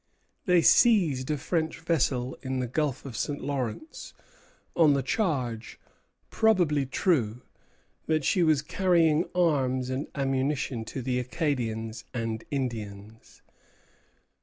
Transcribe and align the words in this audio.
They 0.45 0.63
seized 0.63 1.29
a 1.29 1.37
French 1.37 1.79
vessel 1.79 2.35
in 2.41 2.57
the 2.57 2.65
Gulf 2.65 3.05
of 3.05 3.15
St. 3.15 3.39
Lawrence, 3.39 4.15
on 4.75 4.93
the 4.93 5.03
charge 5.03 5.79
probably 6.31 6.87
true 6.87 7.43
that 8.07 8.25
she 8.25 8.41
was 8.41 8.63
carrying 8.63 9.29
arms 9.35 9.91
and 9.91 10.07
ammunition 10.15 10.85
to 10.85 11.03
the 11.03 11.19
Acadians 11.19 12.03
and 12.15 12.43
Indians. 12.49 13.43